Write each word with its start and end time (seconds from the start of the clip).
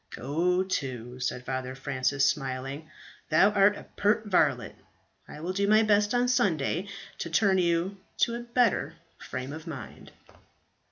"Go 0.09 0.63
to," 0.63 1.19
said 1.19 1.45
Father 1.45 1.75
Francis, 1.75 2.25
smiling, 2.27 2.89
"thou 3.29 3.51
art 3.51 3.75
a 3.77 3.83
pert 3.83 4.25
varlet. 4.25 4.75
I 5.27 5.39
will 5.41 5.53
do 5.53 5.67
my 5.67 5.83
best 5.83 6.15
on 6.15 6.27
Sunday 6.27 6.87
to 7.19 7.29
turn 7.29 7.59
you 7.59 7.97
to 8.21 8.33
a 8.33 8.39
better 8.39 8.95
frame 9.19 9.53
of 9.53 9.67
mind." 9.67 10.11